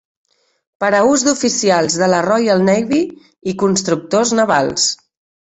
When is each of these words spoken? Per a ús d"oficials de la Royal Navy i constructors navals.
Per 0.83 0.87
a 0.99 1.01
ús 1.09 1.25
d"oficials 1.27 1.97
de 2.05 2.07
la 2.13 2.23
Royal 2.29 2.65
Navy 2.71 3.03
i 3.53 3.57
constructors 3.67 4.35
navals. 4.43 4.89